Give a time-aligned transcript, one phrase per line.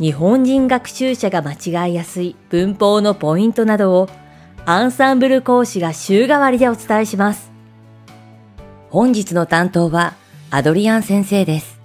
[0.00, 4.08] 日本人学習者が間違いやすい文法のポイントなどを
[4.64, 7.50] アンサンブル講師が週替わりでお伝えします。
[8.88, 10.14] 本日の担当は
[10.50, 11.78] アドリアン先生です。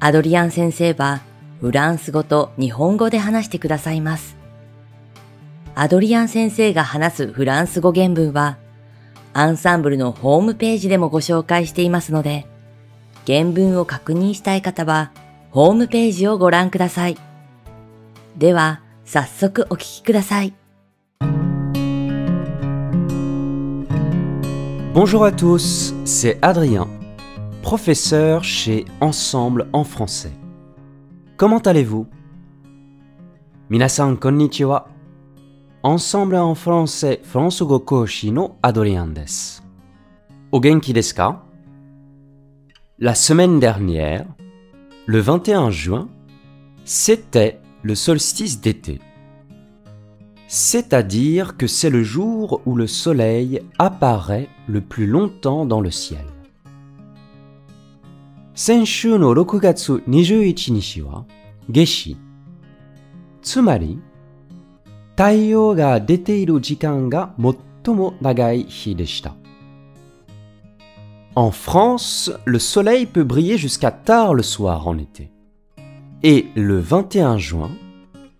[0.00, 1.22] アドリアン先生は
[1.62, 4.36] フランス語と日本語で話してくださいます。
[5.74, 8.58] アドリアン先生が話すフランス語原文は
[9.32, 12.46] アンサンブルのホームページでもご紹介していますので、
[13.26, 15.10] 原文を確認したい方は
[15.57, 17.17] ホームページをご覧ください。
[18.37, 20.53] では、早速お聞きください。
[24.93, 26.87] Bonjour à tous, c'est Adrien,
[27.63, 30.31] professeur chez Ensemble en français.
[31.35, 32.05] Comment allez-vous
[33.71, 34.87] Minasan konnichiwa.
[35.81, 39.61] Ensemble en français, France Koshi no Adrien desu.
[40.51, 41.43] O genki desu ka
[42.99, 44.27] La semaine dernière,
[45.07, 46.09] le 21 juin,
[46.85, 48.99] c'était le solstice d'été.
[50.47, 56.25] C'est-à-dire que c'est le jour où le soleil apparaît le plus longtemps dans le ciel.
[58.55, 61.25] Senshu no 6月21日は
[61.69, 62.17] 夏至。
[63.41, 63.99] つまり、
[65.17, 67.33] 太陽が出ている時間が
[67.85, 69.35] 最も長い日でした。
[71.37, 75.31] en France, le soleil peut briller jusqu'à tard le soir en été.
[76.21, 77.71] Et le 21 juin,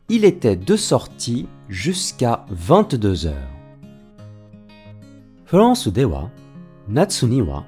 [0.10, 3.34] il était de sortie jusqu'à 22 heures.
[5.46, 6.30] France dewa,
[6.88, 7.66] natsu ni wa,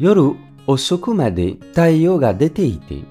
[0.00, 0.36] yoru
[0.66, 3.04] osoku made taiyo ga dete ite,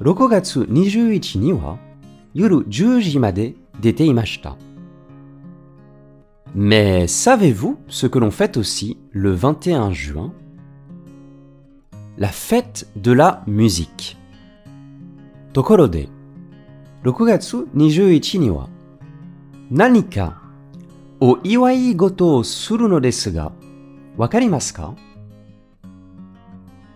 [0.00, 1.78] 6月21には
[2.34, 4.56] 夜10時まで出ていました。
[6.56, 10.32] mais savez-vous ce que l'on fête aussi le 21 juin
[12.18, 14.18] La fête de la musique.
[15.52, 16.06] Tokoro de
[17.04, 18.68] 6月21には
[19.70, 20.40] 何か
[21.20, 23.52] お祝い事をするのですが、
[24.16, 24.94] わかりますか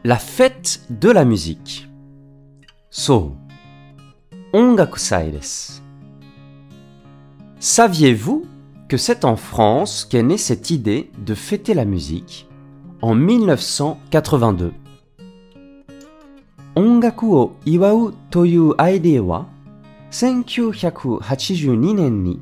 [0.05, 1.89] La fête de la musique.
[2.91, 3.33] So,
[7.59, 8.47] Saviez-vous
[8.91, 12.49] que c'est en France qu'est née cette idée de fêter la musique
[13.03, 14.73] en 1982.
[16.77, 19.47] Ongaku o iwau toyu aide wa
[20.11, 22.41] 1982年に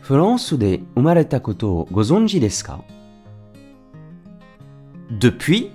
[0.00, 2.82] フランスで生まれたことをご存知ですか
[5.10, 5.70] Depuis,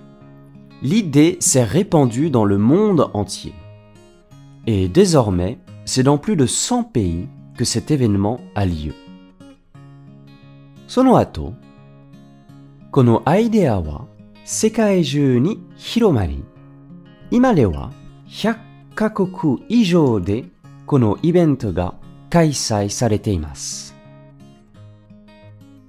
[0.81, 3.53] l'idée s'est répandue dans le monde entier.
[4.67, 8.93] Et désormais, c'est dans plus de 100 pays que cet événement a lieu.
[10.93, 11.53] その後、
[12.91, 14.05] このアイデアは
[14.43, 16.43] 世界中に広まり、
[17.31, 17.91] 今では
[18.27, 18.57] 100
[18.95, 20.45] カ国以上で
[20.85, 21.93] このイベントが
[22.29, 23.95] 開催されています。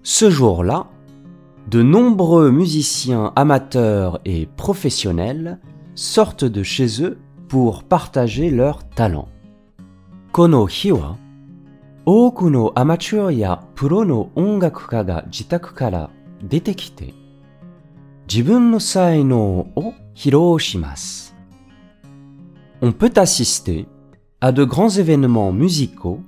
[0.03, 0.87] Ce jour-là,
[1.69, 5.59] de nombreux musiciens amateurs et professionnels
[5.95, 7.19] sortent de chez eux
[7.49, 9.29] pour partager leur talent.
[10.33, 11.17] この日は
[12.07, 16.11] 多くのアマチュアやプロの音楽家が自宅から
[16.43, 17.15] 出てきて、
[18.29, 21.35] 自分の才能を披露します。
[22.81, 23.87] On peut assister
[24.41, 26.21] à de grands événements musicaux,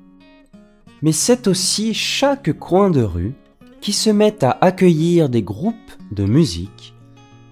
[1.00, 3.34] mais c'est aussi chaque coin de rue
[3.80, 5.74] qui se met à accueillir des groupes
[6.12, 6.94] de musique,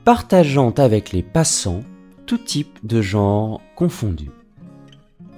[0.04, 1.82] partageant avec les passants
[2.26, 4.30] tout type de genres confondus.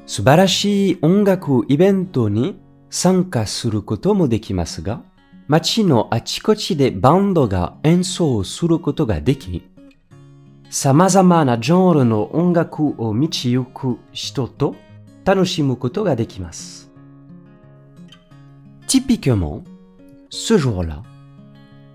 [0.04, 2.60] 素晴らしい音楽イベントに
[2.96, 5.02] 参加することもできますが、
[5.48, 9.62] 街のあちこちでバンドが演奏することができ、
[10.70, 14.74] 様々なジャンルの音楽を道行く人と
[15.24, 16.90] 楽しむことができます。
[18.86, 19.62] Typiquement,
[20.30, 21.02] ce jour-là,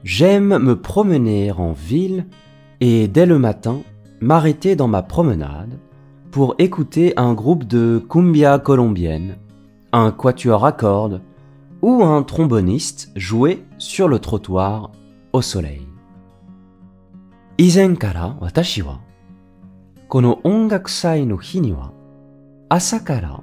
[0.04, 2.26] j'aime me promener en ville
[2.80, 3.82] et dès le matin,
[4.20, 5.78] m'arrêter dans ma promenade
[6.32, 9.38] pour écouter un groupe de cumbia colombienne
[9.93, 11.21] un quatuor à cordes
[11.83, 14.91] ou un tromboniste jouer sur le trottoir
[15.33, 15.87] au soleil.
[17.59, 19.01] 以前から私は
[20.09, 21.93] この音楽祭の日には
[22.71, 23.41] 朝から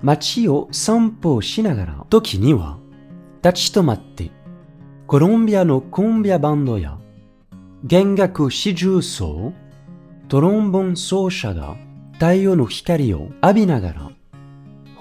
[0.00, 2.78] 街を散歩しながら時には
[3.44, 4.30] 立ち止まって
[5.06, 6.98] コロンビアのコンビアバンドや
[7.84, 9.52] 弦楽四重奏
[10.28, 11.76] トロンボン奏者が
[12.14, 14.11] 太陽の光を浴びながら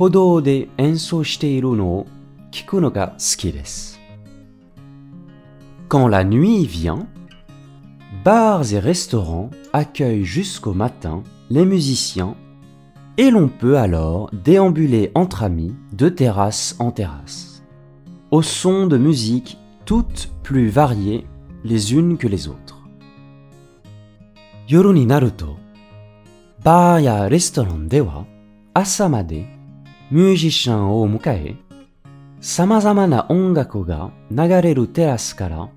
[0.00, 2.06] 歩道で演奏しているのを
[2.50, 4.00] 聞くのが好きです。
[5.88, 7.06] Quand la nuit vient,
[8.24, 12.34] bars et restaurants accueillent jusqu'au matin les musiciens
[13.16, 17.62] et l'on peut alors déambuler entre amis de terrasse en terrasse,
[18.30, 21.26] au son de musiques toutes plus variées
[21.64, 22.76] les unes que les autres.
[24.68, 25.56] 夜になると、
[26.64, 28.26] バーやレストランでは
[28.74, 29.46] 朝まで
[30.10, 31.56] ミュージシャンを迎え、
[32.40, 35.68] 様々な音楽が流れるテラスから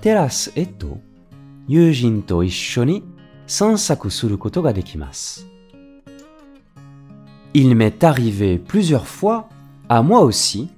[0.00, 0.98] テラスへと
[1.66, 3.04] 友人と一緒に
[3.46, 5.46] 散策することができます。
[7.54, 9.48] Il m'est arrivé plusieurs fois,
[9.88, 10.68] à moi aussi,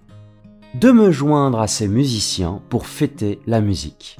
[0.75, 4.19] de me joindre à ces musiciens pour fêter la musique.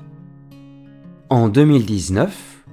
[1.29, 2.65] En 2019,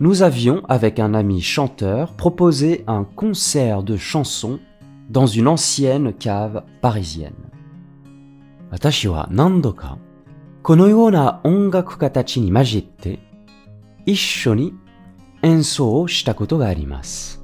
[0.00, 4.58] nous avions, avec un ami chanteur, proposé un concert de chansons
[5.10, 7.34] dans une ancienne cave parisienne.
[8.70, 9.98] 私は何度か
[10.62, 13.20] このような音楽家たちに混じって
[14.06, 14.74] 一緒に
[15.42, 17.42] 演奏をしたことがあります。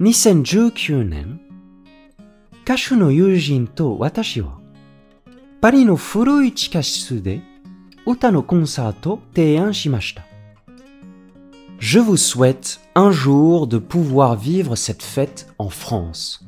[0.00, 1.40] 2019年、
[2.64, 4.58] 歌手の友人と私は、
[5.60, 7.40] パリの古い地下室で
[8.04, 10.22] 歌のコンサートを提案しました。
[11.78, 16.44] Je vous souhaite un jour de pouvoir vivre cette fête en France.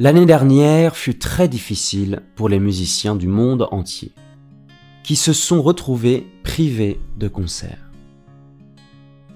[0.00, 4.12] L'année dernière fut très difficile pour les musiciens du monde entier,
[5.02, 7.90] qui se sont retrouvés privés de concerts.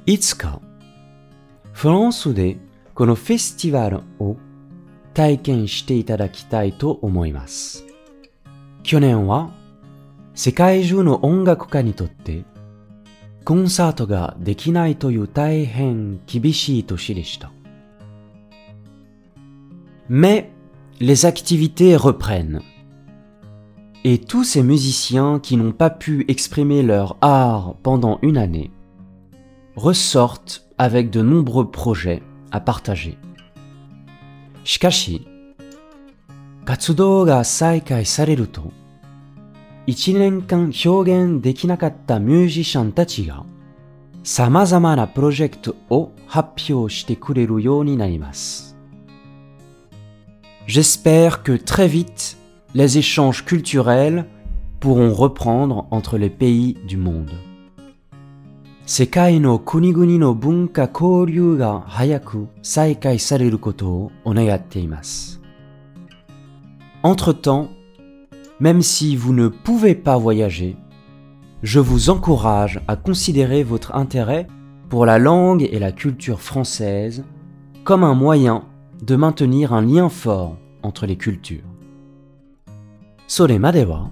[0.07, 0.61] Itsuka,
[1.73, 2.29] France
[2.95, 4.37] このフェスティバルを
[5.15, 7.87] 体験していただきたいと思います。
[8.83, 9.51] 去年は
[10.35, 12.45] 世界中の音楽家にとって
[13.45, 17.51] コンサートができないという大変厳しい年でした。
[20.11, 20.51] Mais
[21.01, 22.61] les activités reprennent.
[24.05, 28.71] Et tous ces musiciens qui n'ont pas pu exprimer leur art pendant une année
[29.77, 33.19] ressortent avec de nombreux projets à partager.
[34.65, 35.27] しかし、
[36.65, 38.73] 活動が再開されると、
[39.87, 43.45] 一年間表現できなかったミュージシャンたちが、
[44.23, 48.74] 様々なプロジェクトを発表してくれるようになります。
[50.67, 52.37] J'espère que très vite,
[52.75, 54.27] les échanges culturels
[54.79, 57.31] pourront reprendre entre les pays du monde.
[58.87, 65.41] 世界の国々の文化交流が早く再開されることを願っています。
[67.05, 67.69] Entre-temps,
[68.59, 70.77] même si vous ne pouvez pas voyager,
[71.63, 74.49] je vous encourage à considérer votre intérêt
[74.89, 77.25] pour la langue et la culture française
[77.85, 78.65] comme un moyen
[79.02, 81.64] de maintenir un lien fort entre les cultures.
[83.28, 84.12] それまでは、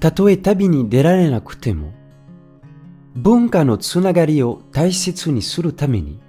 [0.00, 1.92] たとえ旅に出られなくても、
[3.14, 6.20] 文化のつながりを大切にするために、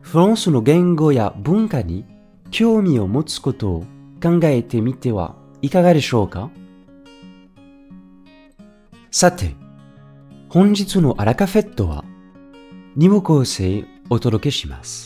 [0.00, 2.04] フランスの言語や文化に
[2.50, 3.84] 興味を持つことを
[4.22, 6.50] 考えてみてはいかがでしょうか
[9.10, 9.54] さて、
[10.48, 12.04] 本日のアラカフェットは
[12.96, 15.05] 2部構成お届けします。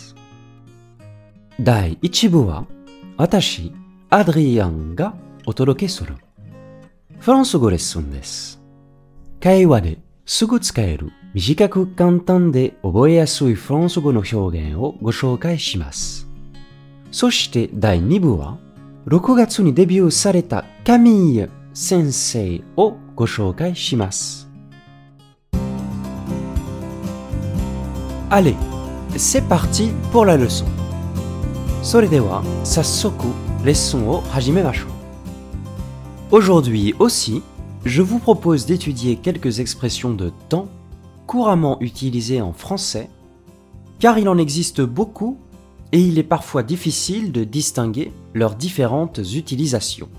[1.63, 2.65] 第1部は
[3.19, 3.71] 私、
[4.09, 5.15] アドリアンが
[5.45, 6.17] お届けする
[7.19, 8.63] フランス語レッスンです。
[9.43, 16.27] 会話ですぐ使える短く簡単で覚えやすいフランス語の表現をご紹介します。
[17.13, 18.57] そして第2部は
[19.07, 24.49] 6月にデビューされたカミーユ先生をご紹介します。
[28.31, 28.57] Allez,
[29.19, 30.80] c'est parti pour la leçon.
[31.82, 33.28] それでは早速
[33.64, 34.90] レッスンを始めましょう。
[36.32, 37.44] Aujourd'hui aussi,
[37.86, 40.68] je vous propose d'étudier quelques expressions de temps
[41.28, 43.10] couramment utilisées en français,
[44.00, 45.38] car il en existe beaucoup
[45.92, 50.10] et il est parfois difficile de distinguer leurs différentes utilisations.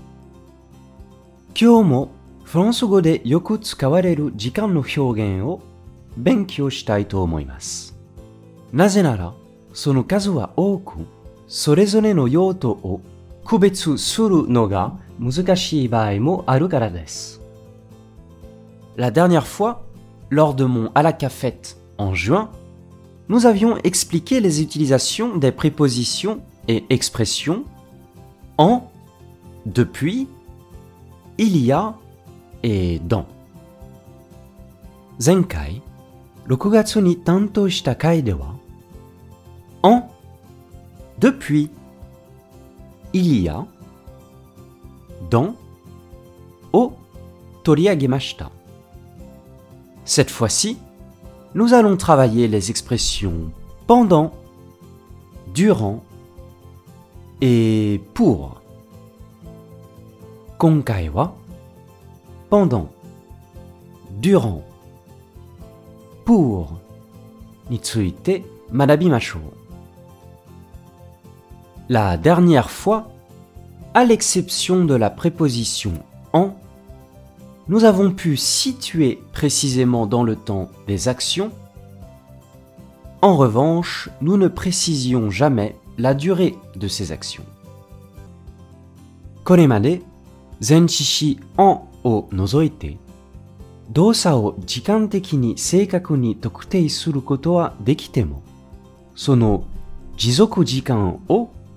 [1.53, 2.09] Kyomo,
[2.45, 5.59] français de yoku tsukawareru jikan no hyōgen o
[6.17, 7.93] benkyō shitai to omoimasu.
[8.73, 9.33] Naze nara,
[9.73, 10.53] sono kazu wa
[11.51, 13.01] oku, sorezore no yoto o
[13.43, 17.39] kubetsu suru no ga muzukashii baai mo aru kara desu.
[18.97, 19.83] La dernière fois,
[20.29, 22.49] lors de mon à la cafette en juin,
[23.29, 27.63] nous avions expliqué les utilisations des prépositions et expression
[28.57, 28.89] en,
[29.65, 30.27] depuis,
[31.37, 31.95] il y a
[32.63, 33.25] et dans.
[35.19, 35.81] Zenkai,
[36.47, 38.55] 6月に担当した回では
[39.83, 40.09] en,
[41.18, 41.70] depuis,
[43.12, 43.64] il y a,
[45.30, 45.54] dans,
[46.72, 46.92] au,
[47.62, 48.50] toriagemashita.
[50.04, 50.78] Cette fois-ci,
[51.54, 53.50] nous allons travailler les expressions
[53.86, 54.32] pendant,
[55.54, 56.02] durant
[57.40, 58.60] et pour.
[60.58, 61.34] Konkai wa
[62.48, 62.88] pendant,
[64.20, 64.62] durant,
[66.24, 66.78] pour
[67.70, 68.42] ni tsuite.
[71.92, 73.10] La dernière fois,
[73.92, 75.92] à l'exception de la préposition
[76.32, 76.54] en,
[77.68, 81.52] nous avons pu situer précisément dans le temps des actions.
[83.20, 87.44] En revanche, nous ne précisions jamais la durée de ces actions.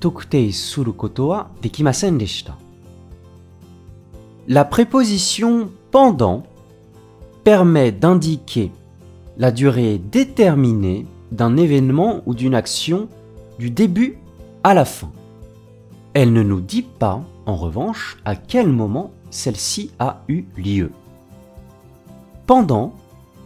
[0.05, 2.53] Tokutei suru koto wa dekimasen deshita.
[4.47, 6.43] La préposition pendant
[7.43, 8.71] permet d'indiquer
[9.39, 13.09] la durée déterminée d'un événement ou d'une action
[13.57, 14.19] du début
[14.63, 15.11] à la fin.
[16.13, 20.91] Elle ne nous dit pas, en revanche, à quel moment celle-ci a eu lieu.
[22.45, 22.93] Pendant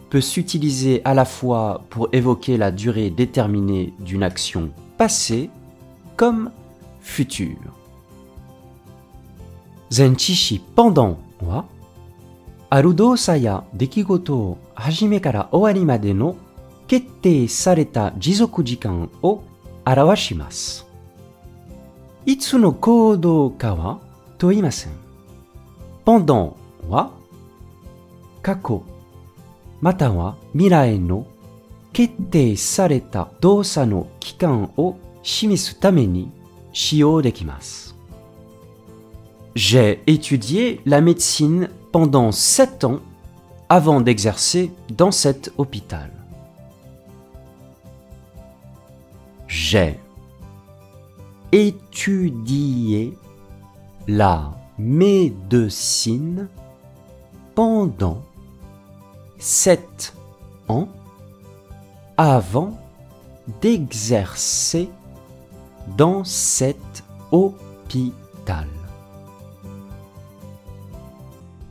[0.09, 5.49] peut s'utiliser à la fois pour évoquer la durée déterminée d'une action passée
[6.19, 6.51] comme
[6.99, 7.55] future.
[9.89, 11.63] Zenchishi pendant wa
[12.69, 16.35] aru dosa ya dekigoto o hajime kara owari made no
[16.87, 19.41] kettei sareta jizoku jikan o
[19.85, 20.83] arawashimasu.
[22.25, 23.99] Itsu no koudou ka wa
[24.37, 24.91] toimasen.
[26.05, 26.53] Pendant
[26.89, 27.11] wa
[28.41, 28.83] kako
[29.81, 31.25] mata wa mirai no
[35.23, 36.27] kettei sareta dosa no kikan o shimisu tame ni
[36.73, 37.93] shiyou dekimasu.
[39.55, 42.99] J'ai étudié la médecine pendant sept ans
[43.67, 46.11] avant d'exercer dans cet hôpital.
[49.47, 49.99] J'ai
[51.51, 53.17] étudié
[54.07, 56.47] la médecine
[57.55, 58.21] pendant
[59.39, 60.13] sept
[60.67, 60.87] ans
[62.17, 62.77] avant
[63.61, 64.89] d'exercer
[65.96, 68.66] dans cet hôpital.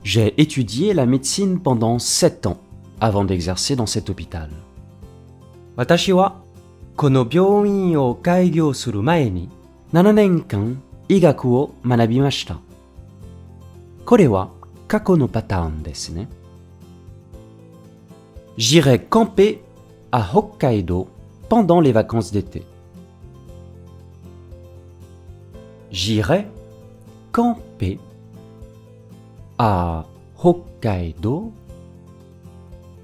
[0.03, 2.57] J'ai étudié la médecine pendant sept ans
[3.00, 4.50] avant d'exercer dans cet hôpital.
[5.77, 6.43] Watashi wa
[6.95, 9.50] kono byouin o kaigyo suru mae ni
[9.93, 12.60] 7年間医学を学びました。
[14.05, 14.50] これは
[14.88, 16.27] 過去のパターンですね。
[18.57, 19.63] J'irai camper
[20.12, 21.07] à Hokkaido
[21.50, 22.63] pendant les vacances d'été.
[25.90, 26.47] J'irai
[27.33, 27.99] camper
[29.59, 30.04] à
[30.42, 31.52] Hokkaido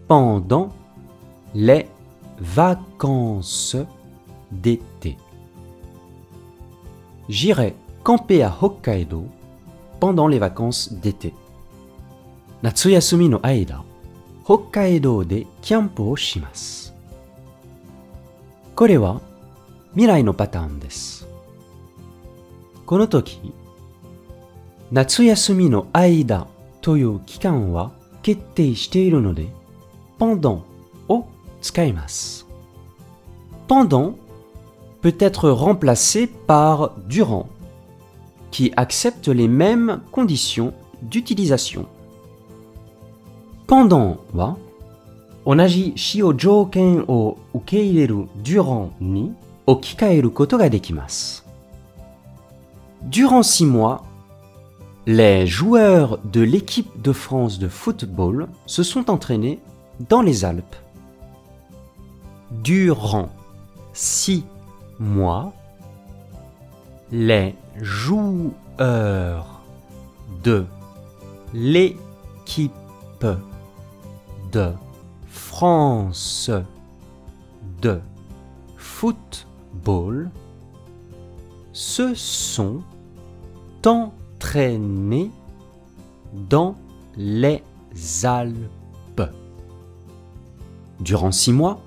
[0.06, 0.68] pendant
[1.54, 1.86] les
[2.38, 3.76] vacances
[4.52, 5.16] d'été.
[7.28, 9.24] J'irai camper à Hokkaido
[9.98, 11.32] pendant les vacances d'été.
[12.62, 13.82] Natsuyasumi no aida,
[14.46, 15.46] Hokkaido de
[15.98, 16.92] o shimasu.
[18.74, 19.20] Kore wa
[19.94, 21.33] mirai no pattern desu.
[22.85, 23.53] この時、
[24.91, 26.47] 夏休みの間
[26.81, 27.91] という期間は
[28.21, 29.47] 決定しているので、
[30.17, 30.61] pendant
[31.07, 31.25] を
[31.61, 32.47] 使います。
[33.67, 34.15] pendant
[35.01, 37.47] peut être remplacé par durant,
[38.51, 41.85] qui accepte les mêmes conditions d'utilisation.
[43.67, 44.57] Pendant は
[45.45, 51.42] 同じ使用条件を受け入れる durant に置き換えることができます。
[53.04, 54.02] Durant six mois,
[55.06, 59.60] les joueurs de l'équipe de France de football se sont entraînés
[60.08, 60.76] dans les Alpes.
[62.50, 63.28] Durant
[63.92, 64.44] six
[64.98, 65.52] mois,
[67.12, 69.60] les joueurs
[70.42, 70.64] de
[71.52, 72.72] l'équipe
[74.50, 74.72] de
[75.28, 76.50] France
[77.82, 78.00] de
[78.78, 80.30] football
[81.74, 82.80] se sont
[83.86, 85.30] entraînés
[86.32, 86.76] dans
[87.16, 87.62] les
[88.24, 89.22] Alpes.
[91.00, 91.80] Durant six mois,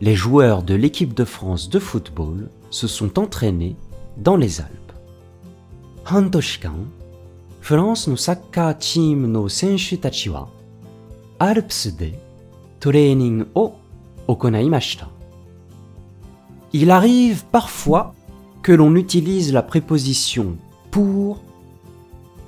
[0.00, 3.76] les joueurs de l'équipe de France de football se sont entraînés
[4.16, 4.92] dans les Alpes.
[6.10, 6.86] Hantoshikan,
[7.60, 10.48] France no sakkar team no senshu tachi wa
[11.38, 12.12] Alps de
[12.80, 13.74] training o
[14.26, 15.08] okonaimashita.
[16.72, 18.14] Il arrive parfois
[18.62, 20.56] que l'on utilise la préposition
[20.90, 21.40] pour.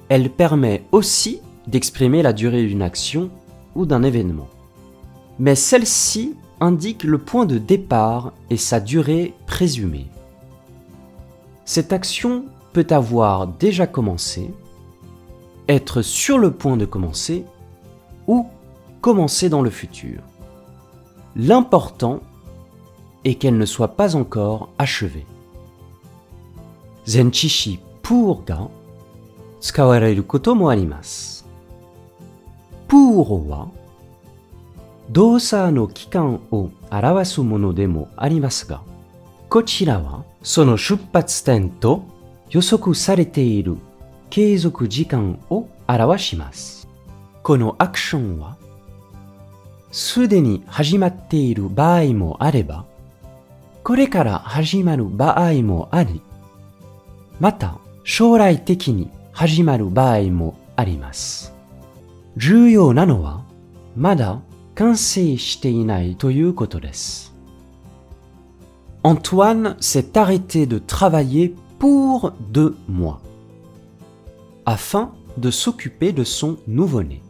[0.08, 3.30] Elle permet aussi d'exprimer la durée d'une action
[3.74, 4.48] ou d'un événement.
[5.38, 10.06] Mais celle-ci indique le point de départ et sa durée présumée.
[11.64, 14.50] Cette action peut avoir déjà commencé,
[15.68, 17.44] être sur le point de commencer
[18.26, 18.46] ou
[19.00, 20.20] commencer dans le futur.
[21.34, 22.20] L'important
[23.24, 25.26] est qu'elle ne soit pas encore achevée.
[28.02, 28.68] Pour ga
[29.60, 31.44] tsukawareru koto mo arimasu.
[32.88, 33.68] Pour wa
[35.10, 38.82] 動作の期間を表すものでもありますが、
[39.48, 42.02] こちらはその出発点と
[42.50, 43.76] 予測されている
[44.30, 46.88] 継続時間を表します。
[47.42, 48.56] このアクションは、
[49.90, 52.86] すでに始まっている場合もあれば、
[53.84, 56.22] これから始まる場合もあり、
[57.40, 61.53] また将来的に始まる場合もあります。
[62.37, 63.43] 重要なのは、
[63.95, 64.41] まだ
[64.75, 67.33] 完成していないということです。
[69.03, 73.21] Antoine s'est arrêté de travailler pour deux mois,
[74.65, 77.21] afin de s'occuper de son nouveau-né.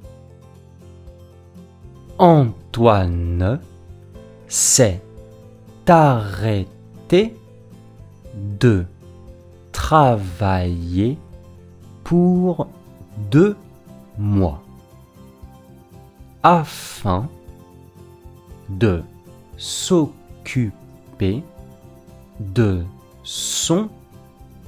[2.17, 3.59] Antoine
[4.47, 5.01] s'est
[5.87, 7.35] arrêté
[8.59, 8.85] de
[9.72, 11.18] travailler
[12.04, 12.68] pour
[13.30, 13.56] deux
[14.18, 14.62] mois
[16.42, 17.28] afin
[18.68, 19.02] de
[19.56, 21.42] s'occuper
[22.40, 22.84] de
[23.22, 23.88] son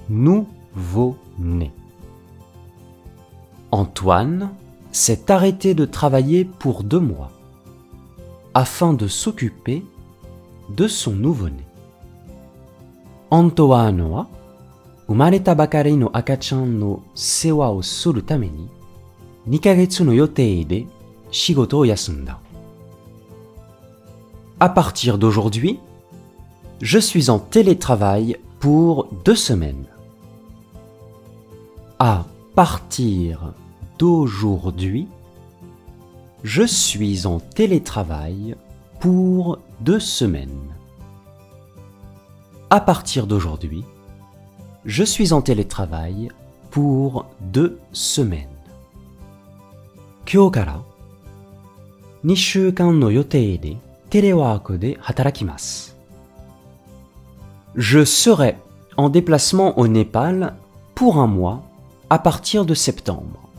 [0.08, 1.72] nouveau-né.
[3.70, 4.50] Antoine
[4.92, 7.30] s'est arrêté de travailler pour deux mois
[8.54, 9.84] afin de s'occuper
[10.70, 11.66] de son nouveau-né.
[13.30, 14.28] Antoine は
[15.07, 18.69] 生まれたばかりの赤ちゃんの世話をするために
[19.47, 20.85] 2ヶ月の予定で
[21.31, 22.39] 仕事を休んだ。
[24.59, 25.79] À partir d'aujourd'hui,
[26.81, 29.87] je suis en télétravail pour deux semaines.
[31.97, 33.53] À partir
[33.97, 35.07] d'aujourd'hui,
[36.43, 38.55] je suis en télétravail
[38.99, 40.75] pour deux semaines.
[42.69, 43.85] À partir d'aujourd'hui,
[44.84, 46.28] je suis en télétravail
[46.70, 48.48] pour deux semaines.
[50.26, 50.82] Kyokara
[52.22, 55.92] Nishukan no yotei de hatarakimasu.
[57.74, 58.56] Je serai
[58.96, 60.54] en déplacement au Népal
[60.94, 61.62] pour un mois
[62.10, 63.50] à partir de septembre.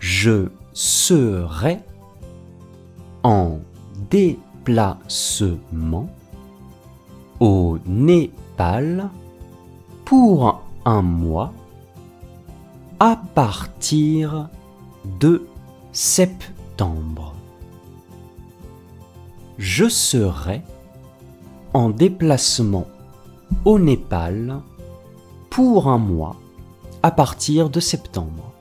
[0.00, 1.78] Je serai
[3.22, 3.58] en
[4.10, 6.08] déplacement
[7.40, 9.10] au Népal
[10.07, 11.53] pour un mois
[12.99, 14.49] à partir
[15.19, 15.47] de
[15.91, 17.33] septembre.
[19.57, 20.61] Je serai
[21.73, 22.87] en déplacement
[23.65, 24.61] au Népal
[25.49, 26.35] pour un mois
[27.01, 28.53] à partir de septembre.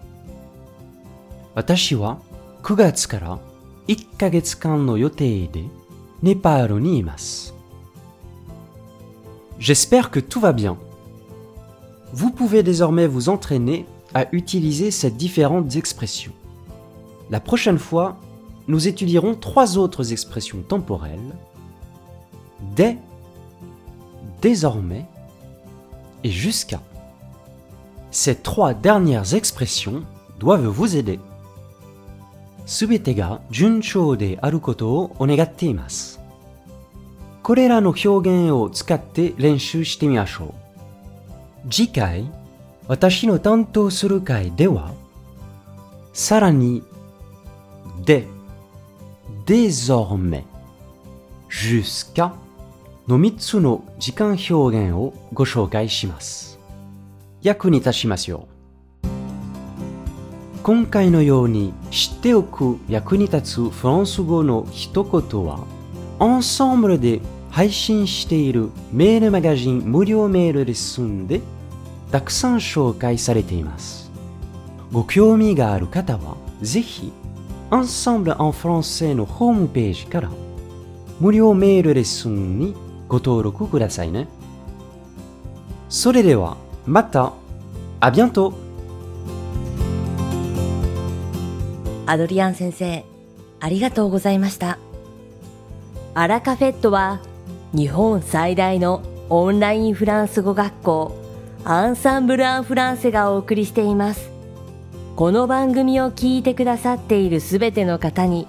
[1.55, 2.19] 私は
[2.63, 3.39] 9月から
[3.89, 5.65] 1ヶ月間の予定で
[6.23, 7.55] ネパールにいます。
[9.59, 10.77] J'espère que tout va bien.
[12.13, 16.33] Vous pouvez désormais vous entraîner à utiliser ces différentes expressions.
[17.31, 18.19] La prochaine fois,
[18.69, 21.35] nous étudierons trois autres expressions temporelles.
[22.77, 22.99] Dès,
[24.41, 25.07] désormais
[26.25, 26.81] et jusqu'à.
[28.11, 30.03] Ces trois dernières expressions
[30.39, 31.19] doivent vous aider.
[32.65, 36.21] すべてが順調であることをお願っています。
[37.43, 40.66] これらの表現を使って練習してみましょう。
[41.70, 42.32] 次回、
[42.88, 44.94] 私の担当する回では、
[46.14, 46.82] さらに、
[48.06, 48.26] で、
[49.46, 50.44] désormais、
[51.50, 52.32] jusqu'à
[53.08, 56.58] の3つの時間表現をご紹介します。
[57.42, 58.48] 役に立ちますよ。
[60.64, 65.66] 今回のように知っておく役に立つフランス語の一言は、
[66.20, 67.20] アンサンブルで
[67.52, 71.42] 配信しているメールマガジン無料メールレッスンで
[72.12, 74.12] たくさん紹介されています。
[74.92, 77.12] ご興味がある方は、ぜひ、
[77.70, 80.30] アンサンブル・アン・フランセのホームページから
[81.20, 82.76] 無料メールレッスンに
[83.10, 84.28] ご登録くださいね。
[85.90, 87.34] それでは、また。
[88.00, 88.54] À bientôt!
[92.06, 93.04] アドリアン先生、
[93.60, 94.78] ありがとうございました。
[96.14, 97.20] アラカフェットは
[97.74, 101.27] 日本最大のオンラインフランス語学校
[101.70, 104.30] アンサンブル・アン・フランセがお送りしています。
[105.18, 108.48] この番組を聞いてくださっているすべての方に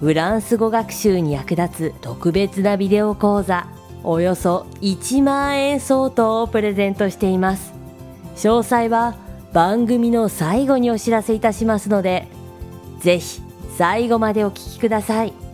[0.00, 3.66] フランス語学習に役立つ特別なビデオ講座
[4.04, 7.72] およそ1万円相当をプレゼントしています。
[8.36, 9.16] 詳細は
[9.54, 12.28] 番組の最後にお知らせいたしますので、
[13.00, 13.40] ぜひ
[13.78, 15.47] 最後までお聞きください。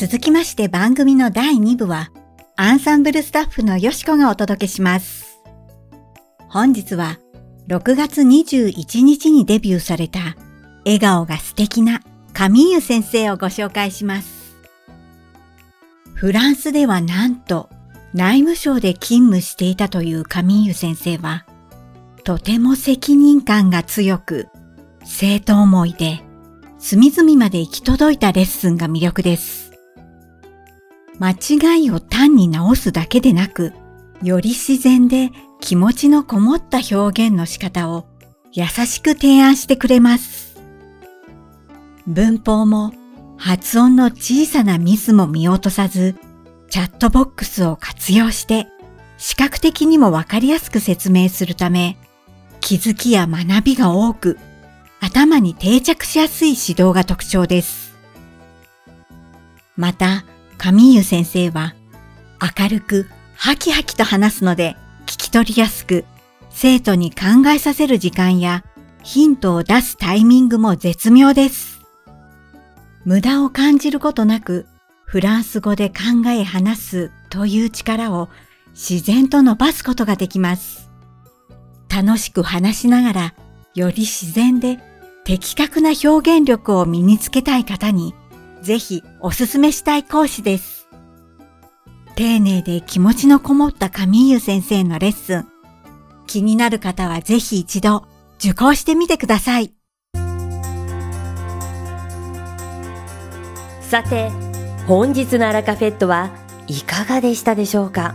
[0.00, 2.10] 続きまして番組の第2部は、
[2.56, 5.42] アンサンブルスタッフのよしこがお届けします。
[6.48, 7.18] 本日は、
[7.68, 10.36] 6月21日にデビューされた、
[10.86, 12.00] 笑顔が素敵な
[12.32, 14.56] カミーユ先生をご紹介します。
[16.14, 17.68] フランスではなんと、
[18.14, 21.44] 内務省で勤務していたというカミーユ先生は、
[22.24, 24.48] とても責任感が強く、
[25.04, 26.22] 生徒思いで、
[26.78, 29.69] 隅々まで行き届いたレッスンが魅力です。
[31.20, 33.74] 間違いを単に直すだけでなく、
[34.22, 35.30] より自然で
[35.60, 38.06] 気持ちのこもった表現の仕方を
[38.52, 40.58] 優しく提案してくれます。
[42.06, 42.94] 文法も
[43.36, 46.16] 発音の小さなミスも見落とさず、
[46.70, 48.66] チャットボックスを活用して
[49.18, 51.98] 視覚的にもわかりやすく説明するため、
[52.60, 54.38] 気づきや学びが多く、
[55.00, 57.94] 頭に定着しやすい指導が特徴です。
[59.76, 60.24] また、
[60.60, 61.74] カミーユ先生は
[62.58, 66.04] 明るくハキハキと話すので聞き取りやすく
[66.50, 68.62] 生徒に考えさせる時間や
[69.02, 71.80] ヒントを出すタイミングも絶妙です。
[73.06, 74.66] 無駄を感じることなく
[75.06, 78.28] フランス語で考え話すという力を
[78.72, 80.90] 自然と伸ばすことができます。
[81.88, 83.34] 楽しく話しながら
[83.74, 84.78] より自然で
[85.24, 88.14] 的確な表現力を身につけたい方に
[88.62, 90.88] ぜひおすすめしたい講師です。
[92.16, 95.48] 丁寧で気持ちのこもったカミーユ先生のレッスン。
[96.26, 98.04] 気になる方はぜひ一度
[98.38, 99.72] 受講してみてください。
[103.80, 104.30] さて、
[104.86, 106.30] 本日のアラカフェットは
[106.66, 108.14] いかがでしたでしょうか？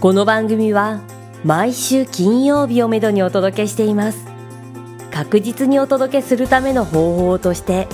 [0.00, 1.00] この番組は
[1.44, 4.26] 毎週金曜日をめどにお届けしています。
[5.12, 7.88] 確実にお届けするための方法として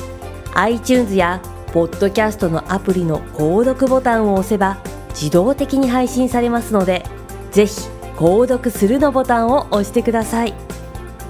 [0.57, 1.43] iTunes や
[1.75, 4.79] ポッドキャストのアプリの購読ボタンを押せば
[5.11, 7.05] 自動的に配信されますので
[7.51, 7.75] ぜひ
[8.17, 10.55] 購読するのボタンを押してください。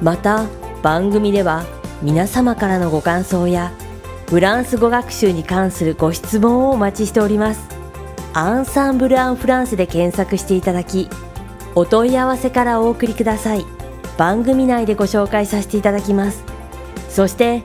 [0.01, 0.47] また
[0.83, 1.65] 番組では
[2.03, 3.73] 皆様からのご感想や
[4.29, 7.67] フランス語学習に関するご質問をお待ちしております。
[8.33, 11.09] アンサンブル・アン・フランスで検索していただき
[11.75, 13.65] お問い合わせからお送りください。
[14.17, 16.45] 番組内でご紹介させていただきます。
[17.09, 17.65] そして